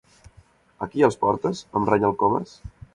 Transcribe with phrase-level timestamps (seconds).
[0.87, 1.63] Aquí, els portes?
[1.69, 2.61] —em renya el Comas.